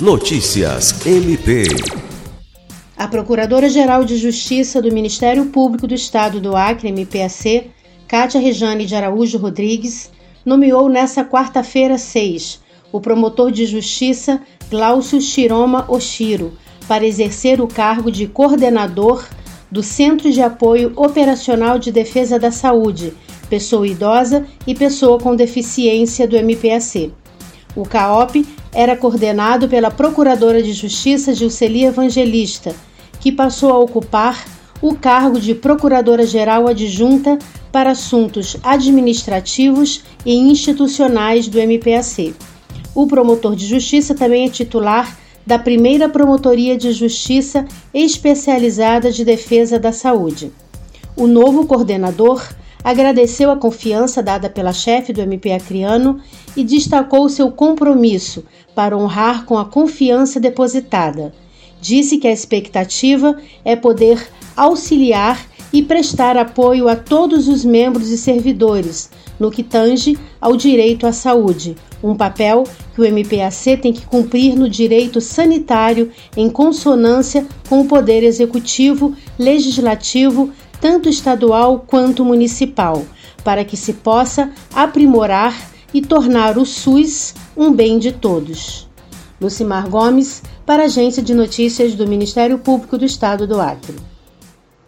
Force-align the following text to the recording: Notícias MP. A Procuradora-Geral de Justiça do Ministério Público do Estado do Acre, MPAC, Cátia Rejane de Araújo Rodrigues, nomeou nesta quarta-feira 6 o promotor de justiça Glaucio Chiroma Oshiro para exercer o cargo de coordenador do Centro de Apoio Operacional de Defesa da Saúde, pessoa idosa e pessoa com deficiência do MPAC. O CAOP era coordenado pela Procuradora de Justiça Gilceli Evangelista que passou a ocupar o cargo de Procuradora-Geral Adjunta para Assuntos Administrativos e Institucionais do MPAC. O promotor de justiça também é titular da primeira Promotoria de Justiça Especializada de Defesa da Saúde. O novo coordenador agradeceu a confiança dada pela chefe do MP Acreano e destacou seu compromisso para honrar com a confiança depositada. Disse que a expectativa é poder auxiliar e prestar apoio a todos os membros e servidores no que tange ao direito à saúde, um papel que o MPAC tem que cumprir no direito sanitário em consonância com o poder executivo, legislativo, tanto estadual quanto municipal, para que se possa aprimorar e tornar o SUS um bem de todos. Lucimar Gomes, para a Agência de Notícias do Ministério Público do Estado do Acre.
Notícias 0.00 1.04
MP. 1.04 1.64
A 2.96 3.08
Procuradora-Geral 3.08 4.04
de 4.04 4.16
Justiça 4.16 4.80
do 4.80 4.92
Ministério 4.92 5.46
Público 5.46 5.88
do 5.88 5.94
Estado 5.94 6.40
do 6.40 6.54
Acre, 6.54 6.92
MPAC, 6.92 7.72
Cátia 8.06 8.40
Rejane 8.40 8.86
de 8.86 8.94
Araújo 8.94 9.38
Rodrigues, 9.38 10.12
nomeou 10.46 10.88
nesta 10.88 11.24
quarta-feira 11.24 11.98
6 11.98 12.60
o 12.92 13.00
promotor 13.00 13.50
de 13.50 13.66
justiça 13.66 14.40
Glaucio 14.70 15.20
Chiroma 15.20 15.84
Oshiro 15.88 16.56
para 16.86 17.04
exercer 17.04 17.60
o 17.60 17.66
cargo 17.66 18.08
de 18.08 18.28
coordenador 18.28 19.26
do 19.68 19.82
Centro 19.82 20.30
de 20.30 20.40
Apoio 20.40 20.92
Operacional 20.94 21.76
de 21.76 21.90
Defesa 21.90 22.38
da 22.38 22.52
Saúde, 22.52 23.14
pessoa 23.50 23.84
idosa 23.84 24.46
e 24.64 24.76
pessoa 24.76 25.18
com 25.18 25.34
deficiência 25.34 26.28
do 26.28 26.36
MPAC. 26.36 27.12
O 27.78 27.84
CAOP 27.84 28.44
era 28.72 28.96
coordenado 28.96 29.68
pela 29.68 29.88
Procuradora 29.88 30.60
de 30.60 30.72
Justiça 30.72 31.32
Gilceli 31.32 31.84
Evangelista 31.84 32.74
que 33.20 33.30
passou 33.30 33.72
a 33.72 33.78
ocupar 33.78 34.44
o 34.82 34.96
cargo 34.96 35.38
de 35.38 35.54
Procuradora-Geral 35.54 36.66
Adjunta 36.66 37.38
para 37.70 37.92
Assuntos 37.92 38.56
Administrativos 38.64 40.02
e 40.26 40.34
Institucionais 40.34 41.46
do 41.46 41.60
MPAC. 41.60 42.34
O 42.96 43.06
promotor 43.06 43.54
de 43.54 43.64
justiça 43.64 44.12
também 44.12 44.46
é 44.46 44.50
titular 44.50 45.16
da 45.46 45.56
primeira 45.56 46.08
Promotoria 46.08 46.76
de 46.76 46.90
Justiça 46.90 47.64
Especializada 47.94 49.12
de 49.12 49.24
Defesa 49.24 49.78
da 49.78 49.92
Saúde. 49.92 50.50
O 51.14 51.28
novo 51.28 51.64
coordenador 51.64 52.42
agradeceu 52.82 53.50
a 53.50 53.56
confiança 53.56 54.22
dada 54.22 54.48
pela 54.48 54.72
chefe 54.72 55.12
do 55.12 55.20
MP 55.20 55.52
Acreano 55.52 56.20
e 56.56 56.64
destacou 56.64 57.28
seu 57.28 57.50
compromisso 57.50 58.44
para 58.74 58.96
honrar 58.96 59.44
com 59.44 59.58
a 59.58 59.64
confiança 59.64 60.38
depositada. 60.38 61.32
Disse 61.80 62.18
que 62.18 62.26
a 62.26 62.32
expectativa 62.32 63.36
é 63.64 63.76
poder 63.76 64.28
auxiliar 64.56 65.46
e 65.72 65.82
prestar 65.82 66.36
apoio 66.36 66.88
a 66.88 66.96
todos 66.96 67.46
os 67.46 67.64
membros 67.64 68.10
e 68.10 68.18
servidores 68.18 69.10
no 69.38 69.50
que 69.50 69.62
tange 69.62 70.18
ao 70.40 70.56
direito 70.56 71.06
à 71.06 71.12
saúde, 71.12 71.76
um 72.02 72.14
papel 72.14 72.64
que 72.94 73.00
o 73.00 73.04
MPAC 73.04 73.76
tem 73.80 73.92
que 73.92 74.06
cumprir 74.06 74.56
no 74.56 74.68
direito 74.68 75.20
sanitário 75.20 76.10
em 76.36 76.48
consonância 76.50 77.46
com 77.68 77.80
o 77.80 77.84
poder 77.84 78.22
executivo, 78.22 79.14
legislativo, 79.38 80.50
tanto 80.80 81.08
estadual 81.08 81.84
quanto 81.86 82.24
municipal, 82.24 83.04
para 83.44 83.64
que 83.64 83.76
se 83.76 83.92
possa 83.92 84.50
aprimorar 84.74 85.54
e 85.92 86.02
tornar 86.02 86.58
o 86.58 86.66
SUS 86.66 87.34
um 87.56 87.72
bem 87.72 87.98
de 87.98 88.12
todos. 88.12 88.88
Lucimar 89.40 89.88
Gomes, 89.88 90.42
para 90.66 90.82
a 90.82 90.86
Agência 90.86 91.22
de 91.22 91.32
Notícias 91.32 91.94
do 91.94 92.06
Ministério 92.06 92.58
Público 92.58 92.98
do 92.98 93.04
Estado 93.04 93.46
do 93.46 93.60
Acre. 93.60 93.96